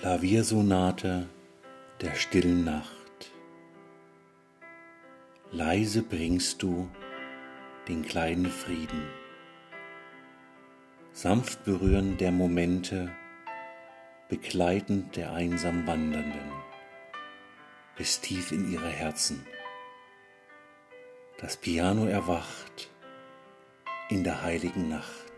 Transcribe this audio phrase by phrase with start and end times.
[0.00, 1.28] Klaviersonate
[2.00, 3.30] der stillen Nacht.
[5.52, 6.88] Leise bringst du
[7.86, 9.02] den kleinen Frieden.
[11.12, 13.10] Sanft berühren der Momente,
[14.30, 16.50] begleitend der einsam Wandernden,
[17.94, 19.44] bis tief in ihre Herzen.
[21.36, 22.88] Das Piano erwacht
[24.08, 25.29] in der heiligen Nacht.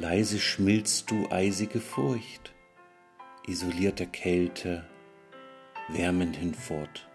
[0.00, 2.54] Leise schmilzt du eisige Furcht,
[3.46, 4.82] isolierte Kälte
[5.90, 7.06] wärmend hinfort.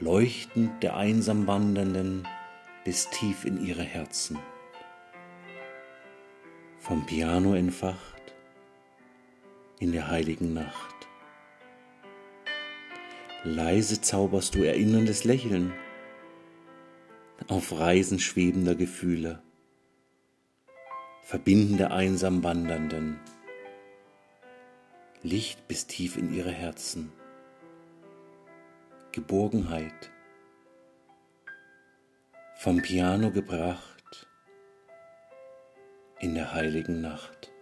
[0.00, 2.26] Leuchtend der einsam Wandernden
[2.84, 4.36] bis tief in ihre Herzen.
[6.80, 8.34] Vom Piano entfacht
[9.78, 10.96] in der heiligen Nacht.
[13.44, 15.72] Leise zauberst du erinnerndes Lächeln
[17.46, 19.45] auf Reisen schwebender Gefühle
[21.26, 23.18] verbindende einsam Wandernden,
[25.24, 27.10] Licht bis tief in ihre Herzen,
[29.10, 30.12] Geborgenheit,
[32.54, 34.28] vom Piano gebracht.
[36.20, 37.52] In der heiligen Nacht.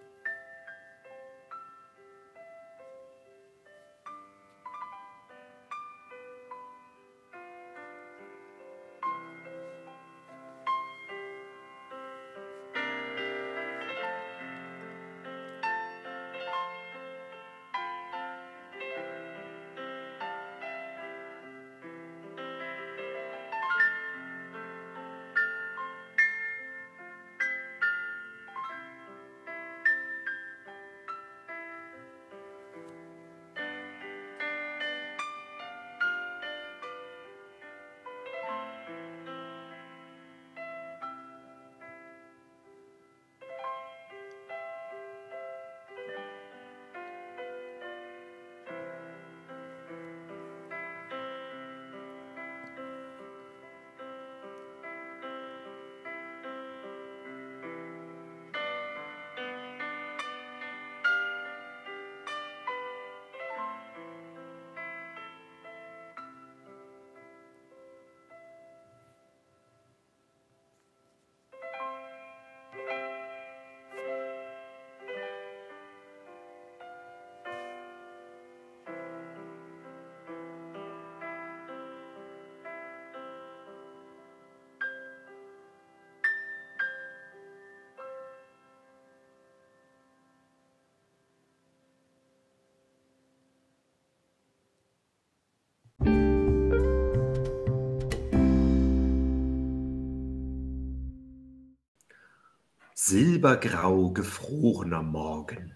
[102.97, 105.75] Silbergrau gefrorener Morgen.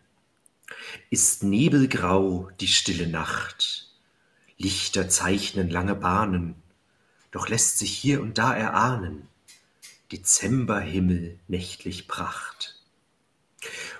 [1.10, 3.90] Ist nebelgrau die stille Nacht.
[4.56, 6.54] Lichter zeichnen lange Bahnen,
[7.32, 9.26] doch lässt sich hier und da erahnen
[10.12, 12.80] Dezemberhimmel nächtlich Pracht.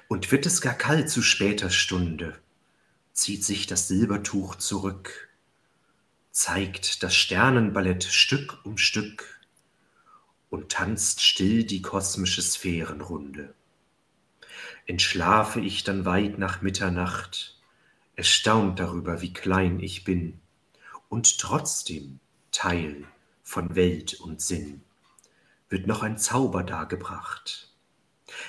[0.07, 2.39] Und wird es gar kalt zu später Stunde,
[3.15, 5.29] zieht sich das Silbertuch zurück,
[6.31, 9.38] zeigt das Sternenballett Stück um Stück
[10.51, 13.55] und tanzt still die kosmische Sphärenrunde.
[14.87, 17.59] Entschlafe ich dann weit nach Mitternacht,
[18.17, 20.41] erstaunt darüber, wie klein ich bin
[21.09, 23.05] und trotzdem Teil
[23.43, 24.83] von Welt und Sinn,
[25.69, 27.71] wird noch ein Zauber dargebracht.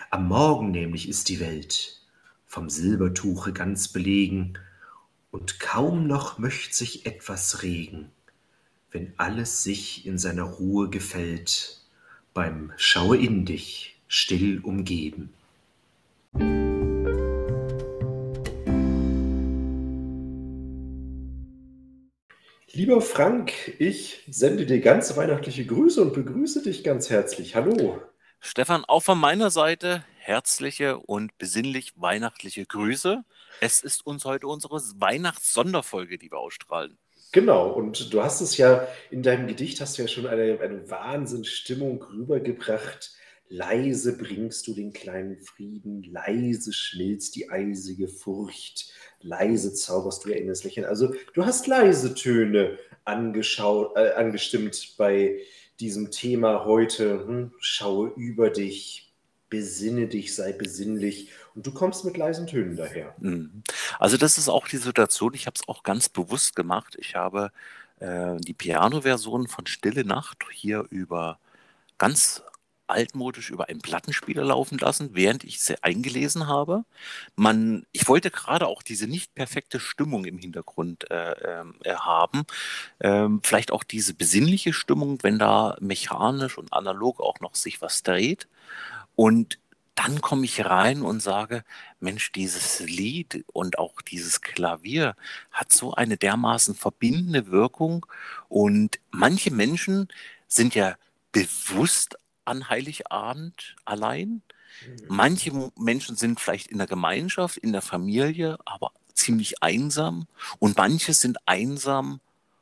[0.09, 2.01] Am Morgen nämlich ist die Welt
[2.45, 4.57] vom Silbertuche ganz belegen,
[5.31, 8.11] und kaum noch möcht sich etwas regen,
[8.91, 11.78] wenn alles sich in seiner Ruhe gefällt
[12.39, 15.33] beim Schaue in dich still umgeben.
[22.71, 27.55] Lieber Frank, ich sende dir ganz weihnachtliche Grüße und begrüße dich ganz herzlich.
[27.55, 28.01] Hallo.
[28.39, 33.25] Stefan, auch von meiner Seite herzliche und besinnlich weihnachtliche Grüße.
[33.59, 36.97] Es ist uns heute unsere Weihnachtssonderfolge, die wir ausstrahlen.
[37.31, 40.89] Genau, und du hast es ja in deinem Gedicht hast du ja schon eine, eine
[40.89, 43.11] Wahnsinnsstimmung rübergebracht.
[43.49, 48.91] Leise bringst du den kleinen Frieden, leise schmilzt die eisige Furcht,
[49.21, 50.85] leise zauberst du erinnerst Lächeln.
[50.85, 55.39] Also du hast leise Töne angeschaut, äh, angestimmt bei
[55.79, 57.25] diesem Thema heute.
[57.27, 59.08] Hm, schaue über dich,
[59.49, 63.15] besinne dich, sei besinnlich und du kommst mit leisen Tönen daher.
[63.19, 63.63] Mhm.
[63.99, 66.95] Also das ist auch die Situation, ich habe es auch ganz bewusst gemacht.
[66.99, 67.51] Ich habe
[67.99, 71.39] äh, die Piano-Version von Stille Nacht hier über
[71.97, 72.43] ganz
[72.89, 76.85] altmodisch über einen Plattenspieler laufen lassen, während ich sie eingelesen habe.
[77.35, 82.43] Man, ich wollte gerade auch diese nicht perfekte Stimmung im Hintergrund äh, äh, haben.
[82.99, 88.03] Ähm, vielleicht auch diese besinnliche Stimmung, wenn da mechanisch und analog auch noch sich was
[88.03, 88.47] dreht.
[89.19, 89.59] Und
[89.95, 91.65] dann komme ich rein und sage,
[91.99, 95.13] Mensch, dieses Lied und auch dieses Klavier
[95.51, 98.05] hat so eine dermaßen verbindende Wirkung.
[98.47, 100.07] Und manche Menschen
[100.47, 100.95] sind ja
[101.33, 104.41] bewusst an Heiligabend allein.
[104.87, 105.05] Mhm.
[105.09, 110.27] Manche Menschen sind vielleicht in der Gemeinschaft, in der Familie, aber ziemlich einsam.
[110.59, 112.21] Und manche sind einsam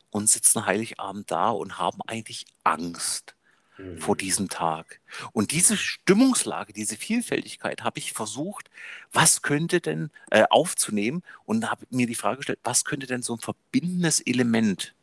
[0.10, 3.37] und sitzen Heiligabend da und haben eigentlich Angst
[3.77, 4.00] mhm.
[4.00, 5.00] vor diesem Tag.
[5.33, 8.69] Und diese Stimmungslage, diese Vielfältigkeit habe ich versucht,
[9.12, 13.33] was könnte denn äh, aufzunehmen und habe mir die Frage gestellt, was könnte denn so
[13.33, 14.95] ein verbindendes Element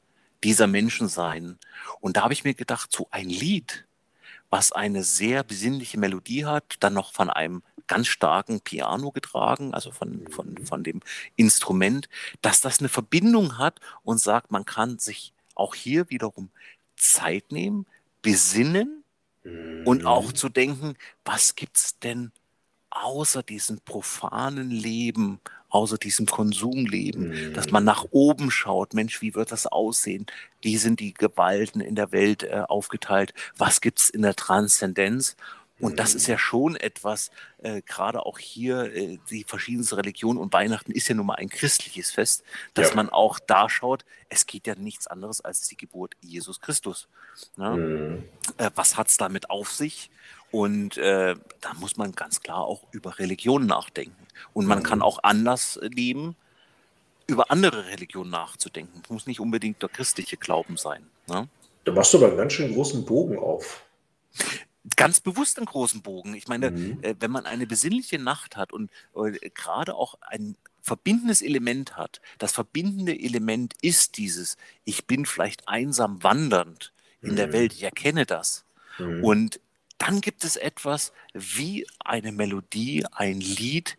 [0.42, 1.58] dieser Menschen sein?
[2.00, 3.86] Und da habe ich mir gedacht, so ein Lied,
[4.50, 9.90] was eine sehr besinnliche Melodie hat, dann noch von einem ganz starken Piano getragen, also
[9.90, 10.66] von, von, mhm.
[10.66, 11.00] von dem
[11.36, 12.08] Instrument,
[12.40, 16.50] dass das eine Verbindung hat und sagt, man kann sich auch hier wiederum
[16.96, 17.86] Zeit nehmen,
[18.24, 19.04] besinnen
[19.84, 20.34] und auch mhm.
[20.34, 20.94] zu denken,
[21.24, 22.32] was gibt es denn
[22.90, 27.54] außer diesem profanen Leben, außer diesem Konsumleben, mhm.
[27.54, 30.26] dass man nach oben schaut, Mensch, wie wird das aussehen?
[30.62, 33.34] Wie sind die Gewalten in der Welt äh, aufgeteilt?
[33.58, 35.36] Was gibt es in der Transzendenz?
[35.84, 37.30] Und das ist ja schon etwas,
[37.62, 41.50] äh, gerade auch hier, äh, die verschiedensten Religionen und Weihnachten ist ja nun mal ein
[41.50, 42.42] christliches Fest,
[42.72, 42.96] dass ja.
[42.96, 47.06] man auch da schaut, es geht ja nichts anderes als die Geburt Jesus Christus.
[47.58, 47.76] Ne?
[47.76, 48.24] Mhm.
[48.56, 50.10] Äh, was hat es damit auf sich?
[50.50, 54.26] Und äh, da muss man ganz klar auch über Religion nachdenken.
[54.54, 54.84] Und man mhm.
[54.84, 56.34] kann auch Anlass nehmen,
[57.26, 59.02] über andere Religionen nachzudenken.
[59.04, 61.04] Es muss nicht unbedingt der christliche Glauben sein.
[61.26, 61.46] Ne?
[61.84, 63.84] Da machst du aber einen ganz schön großen Bogen auf.
[64.96, 66.34] Ganz bewusst einen großen Bogen.
[66.34, 66.98] Ich meine, mhm.
[67.02, 72.20] äh, wenn man eine besinnliche Nacht hat und äh, gerade auch ein verbindendes Element hat,
[72.38, 77.36] das verbindende Element ist dieses, ich bin vielleicht einsam wandernd in mhm.
[77.36, 78.66] der Welt, ich erkenne das.
[78.98, 79.24] Mhm.
[79.24, 79.60] Und
[79.96, 83.96] dann gibt es etwas wie eine Melodie, ein Lied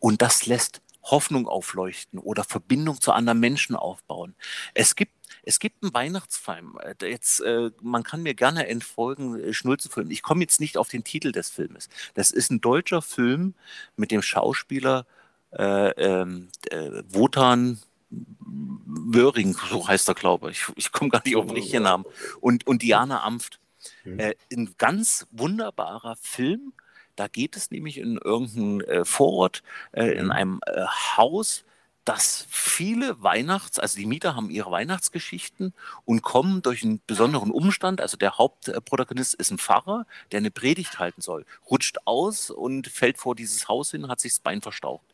[0.00, 4.34] und das lässt Hoffnung aufleuchten oder Verbindung zu anderen Menschen aufbauen.
[4.74, 5.15] Es gibt
[5.46, 6.78] es gibt einen Weihnachtsfilm.
[6.82, 10.10] Äh, jetzt, äh, man kann mir gerne entfolgen, äh, Schnulzenfilm.
[10.10, 11.88] Ich komme jetzt nicht auf den Titel des Filmes.
[12.14, 13.54] Das ist ein deutscher Film
[13.96, 15.06] mit dem Schauspieler
[15.52, 17.78] äh, ähm, äh, Wotan
[18.10, 20.66] Wöring, so heißt er, glaube ich.
[20.76, 22.04] Ich komme gar nicht auf den richtigen Namen.
[22.40, 23.60] Und, und Diana Amft.
[24.04, 24.18] Mhm.
[24.18, 26.72] Äh, ein ganz wunderbarer Film.
[27.14, 29.62] Da geht es nämlich in irgendeinem äh, Vorort,
[29.92, 30.32] äh, in mhm.
[30.32, 30.84] einem äh,
[31.16, 31.64] Haus,
[32.06, 38.00] das viele Weihnachts-, also die Mieter haben ihre Weihnachtsgeschichten und kommen durch einen besonderen Umstand.
[38.00, 43.18] Also der Hauptprotagonist ist ein Pfarrer, der eine Predigt halten soll, rutscht aus und fällt
[43.18, 45.04] vor dieses Haus hin, hat sich das Bein verstaucht.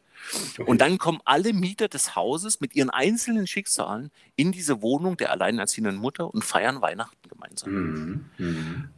[0.67, 5.33] Und dann kommen alle Mieter des Hauses mit ihren einzelnen Schicksalen in diese Wohnung der
[5.33, 7.71] alleinerziehenden Mutter und feiern Weihnachten gemeinsam.
[7.73, 8.25] Mhm.
[8.39, 8.89] Mhm.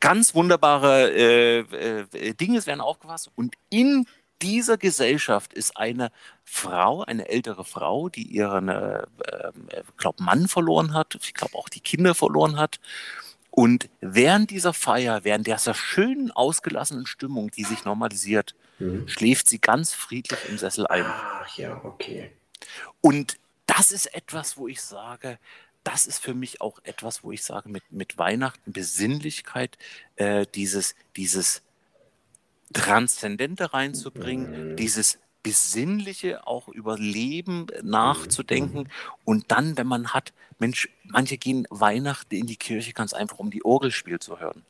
[0.00, 4.06] Ganz wunderbare äh, äh, Dinge werden aufgefasst und in
[4.44, 6.12] dieser Gesellschaft ist eine
[6.44, 9.52] Frau, eine ältere Frau, die ihren, äh, äh,
[9.96, 12.78] glaub, Mann verloren hat, ich glaube auch die Kinder verloren hat.
[13.50, 19.08] Und während dieser Feier, während dieser schönen, ausgelassenen Stimmung, die sich normalisiert, mhm.
[19.08, 21.06] schläft sie ganz friedlich im Sessel ein.
[21.06, 22.30] Ach ja, okay.
[23.00, 25.38] Und das ist etwas, wo ich sage,
[25.84, 29.78] das ist für mich auch etwas, wo ich sage, mit, mit Weihnachten, Besinnlichkeit,
[30.16, 31.62] äh, dieses, dieses
[32.72, 34.76] Transzendente reinzubringen, mhm.
[34.76, 38.80] dieses Besinnliche auch über Leben nachzudenken.
[38.80, 38.90] Mhm.
[39.24, 43.50] Und dann, wenn man hat, Mensch, manche gehen Weihnachten in die Kirche ganz einfach, um
[43.50, 44.64] die Orgelspiel zu hören.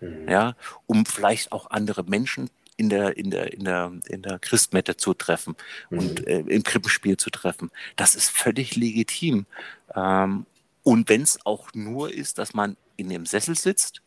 [0.00, 0.28] Mhm.
[0.28, 0.54] Ja,
[0.86, 5.12] um vielleicht auch andere Menschen in der, in der, in der, in der Christmette zu
[5.12, 5.56] treffen
[5.90, 5.98] mhm.
[5.98, 7.70] und äh, im Krippenspiel zu treffen.
[7.96, 9.46] Das ist völlig legitim.
[9.94, 10.46] Ähm,
[10.82, 14.00] und wenn es auch nur ist, dass man in dem Sessel sitzt,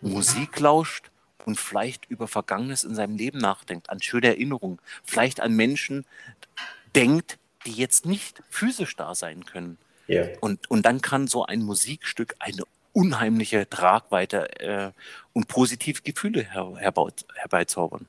[0.00, 1.10] Musik lauscht
[1.46, 6.04] und vielleicht über Vergangenes in seinem Leben nachdenkt, an schöne Erinnerungen, vielleicht an Menschen
[6.94, 9.78] denkt, die jetzt nicht physisch da sein können.
[10.08, 10.28] Yeah.
[10.40, 14.90] Und, und dann kann so ein Musikstück eine unheimliche Tragweite äh,
[15.32, 18.06] und positive Gefühle her, herbeizaubern.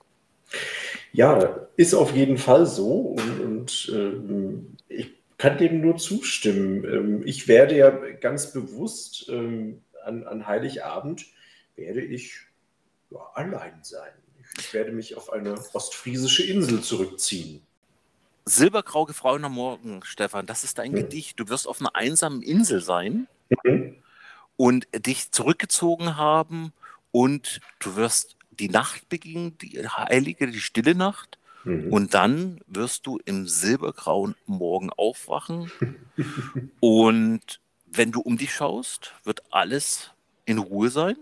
[1.11, 6.83] Ja, ist auf jeden Fall so und, und ähm, ich kann dem nur zustimmen.
[6.85, 11.25] Ähm, ich werde ja ganz bewusst ähm, an, an Heiligabend,
[11.75, 12.46] werde ich
[13.09, 14.11] ja, allein sein.
[14.57, 17.61] Ich werde mich auf eine ostfriesische Insel zurückziehen.
[18.45, 21.01] Silbergrau gefrorener Morgen, Stefan, das ist dein hm.
[21.01, 21.39] Gedicht.
[21.39, 23.27] Du wirst auf einer einsamen Insel sein
[23.63, 23.95] mhm.
[24.55, 26.71] und dich zurückgezogen haben
[27.11, 31.37] und du wirst die Nacht beginnen, die heilige, die stille Nacht.
[31.63, 31.91] Mhm.
[31.91, 35.71] Und dann wirst du im silbergrauen Morgen aufwachen.
[36.79, 40.11] und wenn du um dich schaust, wird alles
[40.45, 41.17] in Ruhe sein.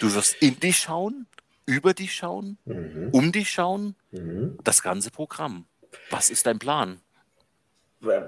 [0.00, 1.26] Du wirst in dich schauen,
[1.66, 3.08] über dich schauen, mhm.
[3.12, 4.58] um dich schauen, mhm.
[4.64, 5.66] das ganze Programm.
[6.10, 7.00] Was ist dein Plan?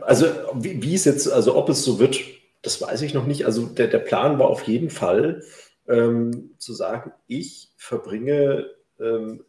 [0.02, 2.18] Also, wie, wie, es jetzt, also ob es so wird,
[2.62, 3.46] das weiß ich noch nicht.
[3.46, 5.42] Also, der, der Plan war auf jeden Fall
[5.88, 9.44] ähm, zu sagen, ich verbringe ähm,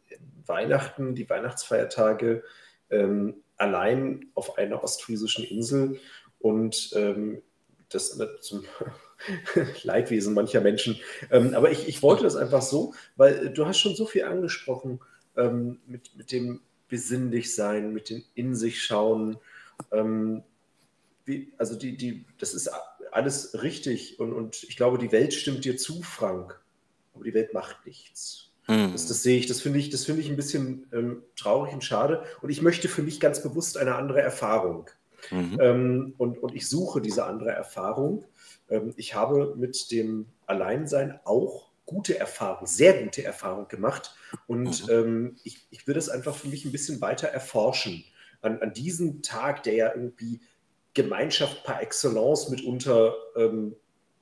[0.46, 2.44] Weihnachten, die Weihnachtsfeiertage
[2.90, 6.00] ähm, allein auf einer ostfriesischen Insel
[6.40, 7.42] und ähm,
[7.90, 8.66] das zum
[9.84, 11.00] Leidwesen mancher Menschen.
[11.32, 15.00] Ähm, aber ich, ich wollte das einfach so, weil du hast schon so viel angesprochen
[15.38, 19.38] ähm, mit, mit dem besinnlich sein, mit dem in sich schauen.
[19.92, 20.44] Ähm,
[21.26, 22.70] wie, also die, die, das ist
[23.12, 26.60] alles richtig und, und ich glaube, die Welt stimmt dir zu, Frank,
[27.14, 28.52] aber die Welt macht nichts.
[28.68, 28.92] Mhm.
[28.94, 31.84] Das, das, sehe ich, das finde ich, das finde ich ein bisschen ähm, traurig und
[31.84, 32.24] schade.
[32.42, 34.90] Und ich möchte für mich ganz bewusst eine andere Erfahrung.
[35.32, 35.58] Mhm.
[35.62, 38.26] Ähm, und, und ich suche diese andere Erfahrung.
[38.74, 44.16] Ähm, ich habe mit dem Alleinsein auch gute Erfahrungen, sehr gute Erfahrungen gemacht.
[44.48, 44.94] Und mhm.
[44.94, 48.04] ähm, ich, ich will das einfach für mich ein bisschen weiter erforschen.
[48.42, 50.42] An, an diesem Tag, der ja irgendwie
[50.94, 53.76] Gemeinschaft par excellence mitunter ähm,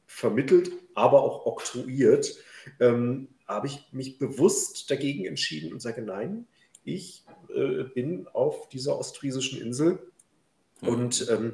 [0.05, 2.35] vermittelt, aber auch oktroyiert,
[2.79, 6.47] ähm, habe ich mich bewusst dagegen entschieden und sage, nein,
[6.83, 10.11] ich äh, bin auf dieser ostfriesischen Insel
[10.81, 10.87] mhm.
[10.87, 11.53] und ähm,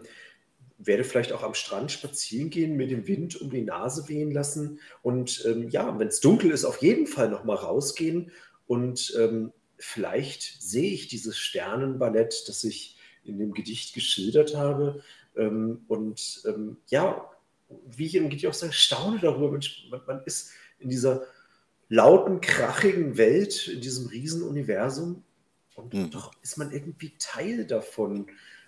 [0.78, 4.80] werde vielleicht auch am Strand spazieren gehen, mir den Wind um die Nase wehen lassen
[5.02, 8.32] und ähm, ja, wenn es dunkel ist, auf jeden Fall noch mal rausgehen
[8.68, 15.02] und ähm, vielleicht sehe ich dieses Sternenballett, das ich in dem Gedicht geschildert habe
[15.36, 17.30] ähm, und ähm, ja,
[17.86, 21.24] wie ich im Gedicht auch sage, staune darüber, Mensch, man, man ist in dieser
[21.90, 25.24] lauten, krachigen Welt, in diesem Riesenuniversum
[25.76, 26.12] und mhm.
[26.12, 28.28] doch ist man irgendwie Teil davon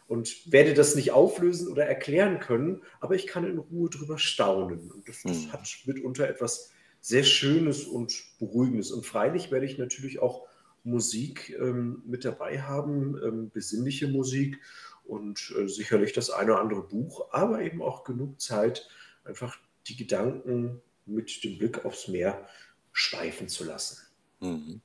[0.09, 4.91] und werde das nicht auflösen oder erklären können, aber ich kann in Ruhe drüber staunen.
[4.91, 5.53] Und das, das hm.
[5.53, 8.91] hat mitunter etwas sehr Schönes und Beruhigendes.
[8.91, 10.47] Und freilich werde ich natürlich auch
[10.83, 14.59] Musik ähm, mit dabei haben, ähm, besinnliche Musik
[15.05, 18.89] und äh, sicherlich das eine oder andere Buch, aber eben auch genug Zeit,
[19.23, 22.47] einfach die Gedanken mit dem Blick aufs Meer
[22.93, 24.08] schweifen zu lassen.
[24.41, 24.81] Mhm.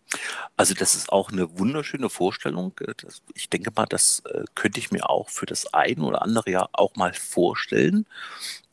[0.57, 2.75] Also das ist auch eine wunderschöne Vorstellung.
[3.35, 6.71] Ich denke mal, das äh, könnte ich mir auch für das ein oder andere Jahr
[6.73, 8.07] auch mal vorstellen.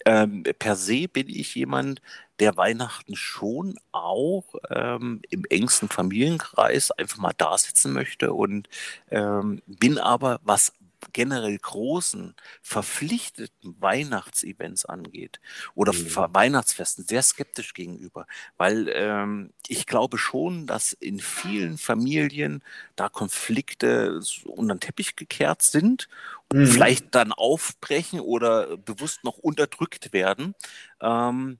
[0.05, 2.01] Ähm, per se bin ich jemand,
[2.39, 8.67] der Weihnachten schon auch ähm, im engsten Familienkreis einfach mal da sitzen möchte und
[9.11, 10.73] ähm, bin aber, was
[11.13, 15.39] generell großen, verpflichteten Weihnachtsevents angeht
[15.75, 16.15] oder mhm.
[16.15, 18.27] Weihnachtsfesten sehr skeptisch gegenüber,
[18.57, 22.63] weil ähm, ich glaube schon, dass in vielen Familien
[22.95, 26.07] da Konflikte unter den Teppich gekehrt sind
[26.51, 26.67] und mhm.
[26.67, 30.55] vielleicht dann aufbrechen oder bewusst noch unterdrückt werden.
[31.01, 31.59] Ähm,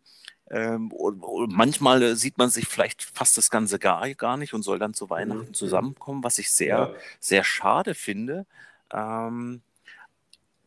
[0.52, 0.92] ähm,
[1.48, 5.10] manchmal sieht man sich vielleicht fast das Ganze gar, gar nicht und soll dann zu
[5.10, 5.54] Weihnachten mhm.
[5.54, 6.94] zusammenkommen, was ich sehr, ja.
[7.22, 8.46] sehr schade finde.
[8.94, 9.62] Ähm,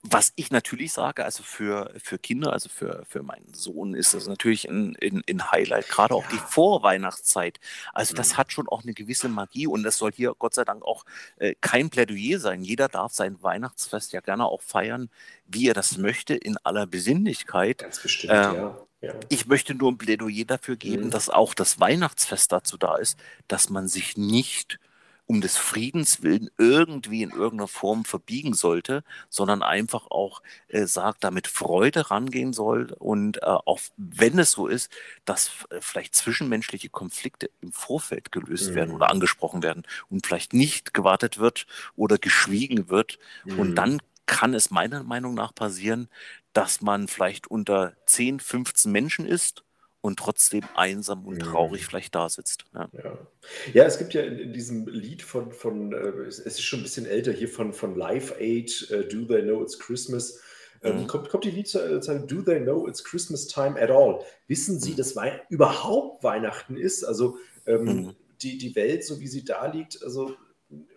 [0.07, 4.27] was ich natürlich sage, also für, für Kinder, also für, für meinen Sohn ist das
[4.27, 6.31] natürlich ein, ein, ein Highlight, gerade auch ja.
[6.33, 7.59] die Vorweihnachtszeit.
[7.95, 8.37] Also das mhm.
[8.37, 11.55] hat schon auch eine gewisse Magie und das soll hier Gott sei Dank auch äh,
[11.63, 12.63] kein Plädoyer sein.
[12.63, 15.09] Jeder darf sein Weihnachtsfest ja gerne auch feiern,
[15.47, 17.79] wie er das möchte, in aller Besinnlichkeit.
[17.79, 18.87] Ganz bestimmt, ähm, ja.
[19.01, 19.15] Ja.
[19.31, 21.11] Ich möchte nur ein Plädoyer dafür geben, mhm.
[21.11, 24.79] dass auch das Weihnachtsfest dazu da ist, dass man sich nicht
[25.27, 31.25] um des Friedens willen irgendwie in irgendeiner Form verbiegen sollte, sondern einfach auch äh, sagt,
[31.25, 34.91] damit Freude rangehen soll und äh, auch wenn es so ist,
[35.25, 38.75] dass äh, vielleicht zwischenmenschliche Konflikte im Vorfeld gelöst mhm.
[38.75, 41.67] werden oder angesprochen werden und vielleicht nicht gewartet wird
[41.97, 43.59] oder geschwiegen wird mhm.
[43.59, 46.09] und dann kann es meiner Meinung nach passieren,
[46.53, 49.65] dass man vielleicht unter 10, 15 Menschen ist
[50.05, 51.87] und trotzdem einsam und traurig mhm.
[51.87, 52.67] vielleicht da sitzt.
[52.75, 52.91] Ja.
[52.93, 53.19] ja.
[53.73, 53.85] Ja.
[53.85, 57.07] es gibt ja in, in diesem Lied von, von äh, es ist schon ein bisschen
[57.07, 60.43] älter, hier von, von Live Aid, uh, Do They Know It's Christmas?
[60.83, 61.07] Ähm, mhm.
[61.07, 64.21] kommt, kommt die Liedzeile, Do They Know It's Christmas Time at All?
[64.47, 64.97] Wissen Sie, mhm.
[64.97, 67.03] dass Wei überhaupt Weihnachten ist?
[67.03, 68.17] Also ähm, mhm.
[68.43, 70.37] die, die Welt, so wie sie da liegt, also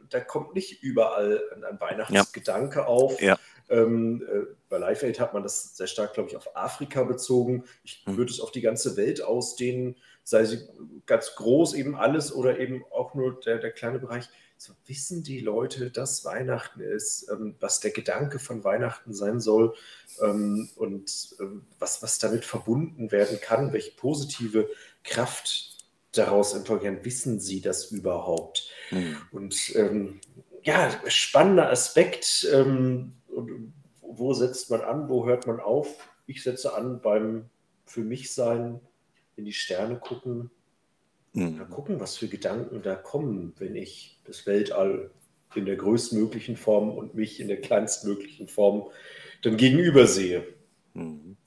[0.10, 2.86] da kommt nicht überall ein, ein Weihnachtsgedanke ja.
[2.86, 3.22] auf.
[3.22, 3.40] Ja.
[3.70, 7.64] Ähm, äh, bei Live Aid hat man das sehr stark, glaube ich, auf Afrika bezogen.
[7.84, 8.18] Ich hm.
[8.18, 10.68] würde es auf die ganze Welt ausdehnen, sei sie
[11.06, 14.30] ganz groß, eben alles oder eben auch nur der, der kleine Bereich.
[14.58, 19.76] So wissen die Leute, dass Weihnachten ist, ähm, was der Gedanke von Weihnachten sein soll
[20.22, 24.68] ähm, und ähm, was, was damit verbunden werden kann, welche positive
[25.04, 25.78] Kraft
[26.12, 27.06] daraus employieren?
[27.06, 28.70] Wissen sie das überhaupt?
[28.90, 29.18] Mhm.
[29.32, 30.20] Und ähm,
[30.64, 32.48] ja, spannender Aspekt.
[32.52, 33.14] Ähm,
[34.02, 35.10] wo setzt man an?
[35.10, 36.10] Wo hört man auf?
[36.26, 37.50] Ich setze an beim
[37.86, 38.80] für mich sein,
[39.36, 40.52] in die Sterne gucken.
[41.34, 41.70] Mhm.
[41.70, 45.12] Gucken, was für Gedanken da kommen, wenn ich das Weltall
[45.56, 48.90] in der größtmöglichen Form und mich in der kleinstmöglichen Form
[49.44, 50.46] dann gegenüber sehe.
[50.94, 51.38] Mhm.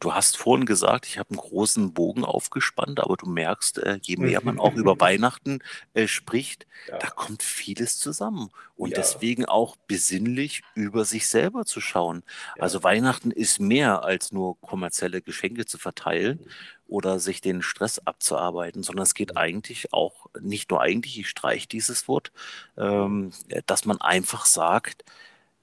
[0.00, 4.16] Du hast vorhin gesagt, ich habe einen großen Bogen aufgespannt, aber du merkst, äh, je
[4.16, 5.58] mehr man auch über Weihnachten
[5.94, 6.98] äh, spricht, ja.
[6.98, 8.50] da kommt vieles zusammen.
[8.76, 8.98] Und ja.
[8.98, 12.22] deswegen auch besinnlich über sich selber zu schauen.
[12.56, 12.62] Ja.
[12.62, 16.50] Also Weihnachten ist mehr als nur kommerzielle Geschenke zu verteilen mhm.
[16.86, 19.38] oder sich den Stress abzuarbeiten, sondern es geht mhm.
[19.38, 22.30] eigentlich auch, nicht nur eigentlich, ich streiche dieses Wort,
[22.76, 23.32] ähm,
[23.66, 25.04] dass man einfach sagt,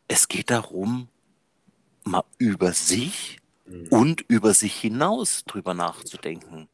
[0.09, 1.07] es geht darum,
[2.03, 3.87] mal über sich mhm.
[3.89, 6.69] und über sich hinaus drüber nachzudenken.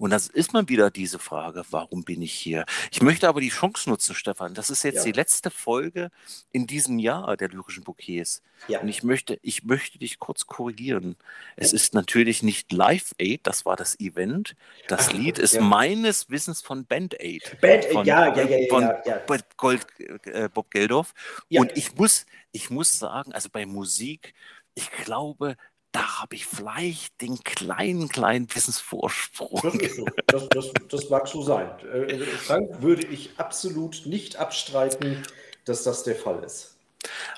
[0.00, 2.64] Und das ist mal wieder diese Frage, warum bin ich hier?
[2.90, 4.54] Ich möchte aber die Chance nutzen, Stefan.
[4.54, 5.04] Das ist jetzt ja.
[5.04, 6.10] die letzte Folge
[6.52, 8.40] in diesem Jahr der lyrischen Bouquets.
[8.66, 8.80] Ja.
[8.80, 11.16] Und ich möchte, ich möchte dich kurz korrigieren.
[11.56, 14.56] Es ist natürlich nicht Live Aid, das war das Event.
[14.88, 15.60] Das Ach, Lied ist ja.
[15.60, 17.58] meines Wissens von Band Aid.
[17.60, 19.38] Band Aid, ja, ja, ja, von ja, ja.
[19.58, 19.86] Gold,
[20.24, 21.12] äh, Bob Geldorf.
[21.50, 24.32] Und ich muss, ich muss sagen, also bei Musik,
[24.74, 25.58] ich glaube,
[25.92, 29.60] da habe ich vielleicht den kleinen, kleinen Wissensvorsprung.
[29.62, 30.06] Das, ist so.
[30.26, 31.68] das, das, das mag so sein.
[31.92, 35.22] Äh, Frank würde ich absolut nicht abstreiten,
[35.64, 36.76] dass das der Fall ist.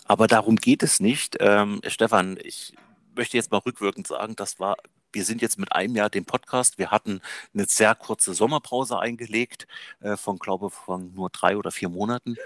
[0.04, 1.36] Aber darum geht es nicht.
[1.40, 2.74] Ähm, Stefan, ich
[3.14, 4.76] möchte jetzt mal rückwirkend sagen, das war,
[5.12, 6.78] wir sind jetzt mit einem Jahr dem Podcast.
[6.78, 7.20] Wir hatten
[7.54, 9.66] eine sehr kurze Sommerpause eingelegt,
[10.00, 12.36] äh, von, glaube von nur drei oder vier Monaten.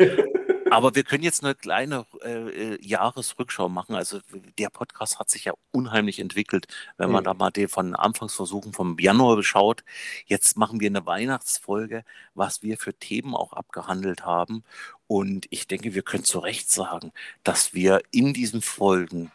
[0.70, 3.94] Aber wir können jetzt eine kleine äh, äh, Jahresrückschau machen.
[3.94, 4.20] Also
[4.58, 7.26] der Podcast hat sich ja unheimlich entwickelt, wenn man mhm.
[7.26, 9.84] da mal den von Anfangsversuchen vom Januar beschaut.
[10.26, 14.64] Jetzt machen wir eine Weihnachtsfolge, was wir für Themen auch abgehandelt haben.
[15.06, 17.12] Und ich denke, wir können zu Recht sagen,
[17.44, 19.30] dass wir in diesen Folgen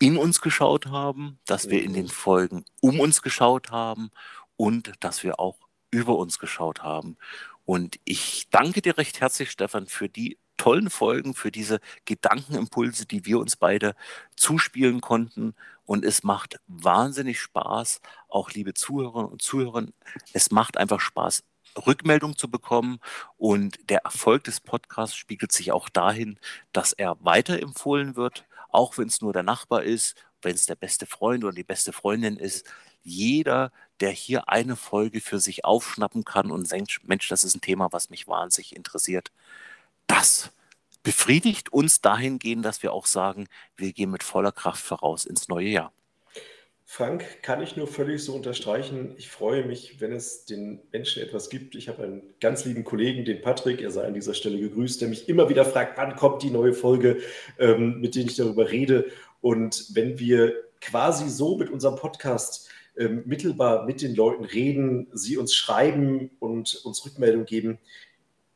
[0.00, 2.10] in uns geschaut haben, dass wir in den mhm.
[2.10, 4.10] Folgen um uns geschaut haben
[4.56, 5.56] und dass wir auch
[5.90, 7.16] über uns geschaut haben.
[7.64, 13.24] Und ich danke dir recht herzlich, Stefan, für die tollen Folgen, für diese Gedankenimpulse, die
[13.26, 13.94] wir uns beide
[14.36, 15.54] zuspielen konnten.
[15.84, 19.86] Und es macht wahnsinnig Spaß, auch liebe Zuhörerinnen und Zuhörer,
[20.32, 21.42] es macht einfach Spaß,
[21.86, 23.00] Rückmeldung zu bekommen.
[23.36, 26.38] Und der Erfolg des Podcasts spiegelt sich auch dahin,
[26.72, 31.06] dass er weiterempfohlen wird, auch wenn es nur der Nachbar ist, wenn es der beste
[31.06, 32.66] Freund oder die beste Freundin ist.
[33.02, 37.60] Jeder, der hier eine Folge für sich aufschnappen kann und denkt, Mensch, das ist ein
[37.60, 39.30] Thema, was mich wahnsinnig interessiert,
[40.06, 40.50] das
[41.02, 45.68] befriedigt uns dahingehend, dass wir auch sagen, wir gehen mit voller Kraft voraus ins neue
[45.68, 45.92] Jahr.
[46.86, 49.14] Frank, kann ich nur völlig so unterstreichen.
[49.16, 51.74] Ich freue mich, wenn es den Menschen etwas gibt.
[51.74, 55.08] Ich habe einen ganz lieben Kollegen, den Patrick, er sei an dieser Stelle gegrüßt, der
[55.08, 57.18] mich immer wieder fragt, wann kommt die neue Folge,
[57.58, 59.10] ähm, mit der ich darüber rede.
[59.40, 65.36] Und wenn wir quasi so mit unserem Podcast ähm, mittelbar mit den Leuten reden, sie
[65.36, 67.78] uns schreiben und uns Rückmeldung geben,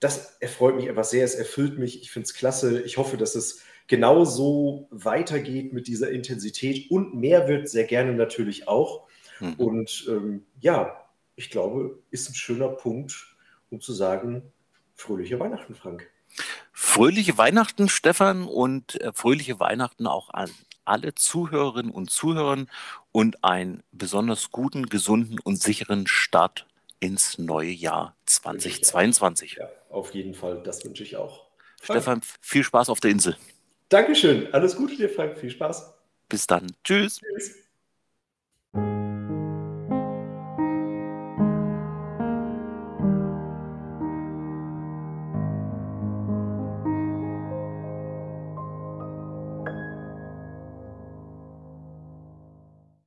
[0.00, 2.80] das erfreut mich einfach sehr, es erfüllt mich, ich finde es klasse.
[2.82, 8.68] Ich hoffe, dass es genauso weitergeht mit dieser Intensität und mehr wird sehr gerne natürlich
[8.68, 9.08] auch.
[9.40, 9.54] Mhm.
[9.54, 13.36] Und ähm, ja, ich glaube, ist ein schöner Punkt,
[13.70, 14.42] um zu sagen,
[14.94, 16.08] fröhliche Weihnachten, Frank.
[16.72, 20.50] Fröhliche Weihnachten, Stefan, und äh, fröhliche Weihnachten auch an
[20.84, 22.66] alle Zuhörerinnen und Zuhörer
[23.12, 26.66] und einen besonders guten, gesunden und sicheren Start
[27.00, 29.56] ins neue Jahr 2022.
[29.58, 31.48] Ja, auf jeden Fall, das wünsche ich auch.
[31.82, 33.36] Stefan, viel Spaß auf der Insel.
[33.88, 35.94] Dankeschön, alles Gute dir, Frank, viel Spaß.
[36.28, 36.66] Bis dann.
[36.84, 37.20] Tschüss.
[37.20, 37.67] Tschüss.